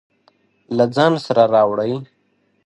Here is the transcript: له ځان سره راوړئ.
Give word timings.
له 0.77 0.85
ځان 0.95 1.13
سره 1.25 1.43
راوړئ. 1.53 1.93